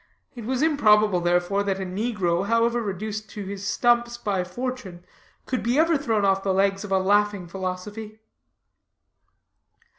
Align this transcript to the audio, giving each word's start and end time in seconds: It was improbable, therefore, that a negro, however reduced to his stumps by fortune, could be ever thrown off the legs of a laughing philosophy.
It 0.33 0.45
was 0.45 0.63
improbable, 0.63 1.19
therefore, 1.19 1.61
that 1.61 1.79
a 1.79 1.85
negro, 1.85 2.47
however 2.47 2.81
reduced 2.81 3.29
to 3.29 3.45
his 3.45 3.67
stumps 3.67 4.17
by 4.17 4.43
fortune, 4.43 5.03
could 5.45 5.61
be 5.61 5.77
ever 5.77 5.95
thrown 5.95 6.25
off 6.25 6.41
the 6.41 6.55
legs 6.55 6.83
of 6.83 6.91
a 6.91 6.97
laughing 6.97 7.45
philosophy. 7.47 8.19